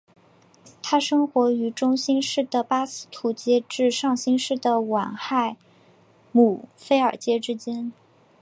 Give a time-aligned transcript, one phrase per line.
[0.81, 5.57] 它生活于中新世的巴斯图阶至上新世的晚亥
[6.31, 7.93] 姆菲尔阶之间。